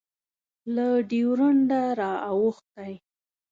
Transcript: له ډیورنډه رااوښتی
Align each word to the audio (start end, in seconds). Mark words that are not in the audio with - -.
له 0.73 0.87
ډیورنډه 1.09 1.81
رااوښتی 1.99 2.93